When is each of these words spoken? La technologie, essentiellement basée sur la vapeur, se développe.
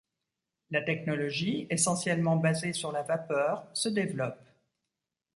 La 0.71 0.81
technologie, 0.81 1.67
essentiellement 1.69 2.35
basée 2.35 2.73
sur 2.73 2.91
la 2.91 3.03
vapeur, 3.03 3.67
se 3.71 3.87
développe. 3.87 4.39